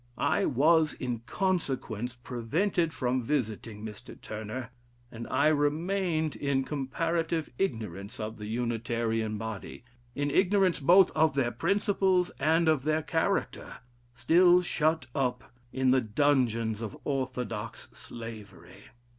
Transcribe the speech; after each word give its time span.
I 0.17 0.45
was 0.45 0.93
in 0.93 1.19
consequence 1.27 2.15
prevented 2.15 2.91
from 2.91 3.21
visiting 3.21 3.85
Mr. 3.85 4.19
Turner, 4.19 4.71
and 5.11 5.27
I 5.27 5.49
remained 5.49 6.35
in 6.35 6.63
comparative 6.63 7.51
ignorance 7.59 8.19
of 8.19 8.37
the 8.39 8.47
Unitarian 8.47 9.37
body, 9.37 9.83
in 10.15 10.31
ignorance 10.31 10.79
both 10.79 11.11
of 11.11 11.35
their 11.35 11.51
principles 11.51 12.31
and 12.39 12.67
of 12.67 12.83
their 12.83 13.03
character, 13.03 13.75
still 14.15 14.63
shut 14.63 15.05
up 15.13 15.53
in 15.71 15.91
the 15.91 16.01
dungeons 16.01 16.81
of 16.81 16.97
orthodox 17.05 17.87
slavery." 17.93 18.85